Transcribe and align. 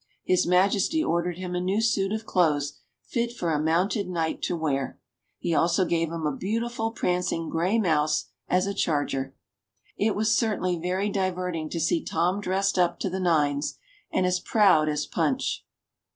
His 0.23 0.47
Majesty 0.47 1.03
ordered 1.03 1.37
him 1.37 1.53
a 1.53 1.61
new 1.61 1.79
suit 1.79 2.11
of 2.11 2.25
clothes 2.25 2.79
fit 3.03 3.31
for 3.31 3.51
a 3.53 3.61
mounted 3.61 4.09
knight 4.09 4.41
to 4.41 4.55
wear. 4.57 4.97
He 5.37 5.53
also 5.53 5.85
gave 5.85 6.11
him 6.11 6.25
a 6.25 6.35
beautiful 6.35 6.89
prancing 6.89 7.49
grey 7.51 7.77
mouse 7.77 8.25
as 8.47 8.65
a 8.65 8.73
charger. 8.73 9.35
It 9.97 10.15
was 10.15 10.35
certainly 10.35 10.79
very 10.79 11.09
diverting 11.09 11.69
to 11.69 11.79
see 11.79 12.03
Tom 12.03 12.41
dressed 12.41 12.79
up 12.79 12.99
to 13.01 13.11
the 13.11 13.19
nines, 13.19 13.77
and 14.11 14.25
as 14.25 14.39
proud 14.39 14.89
as 14.89 15.05
Punch. 15.05 15.63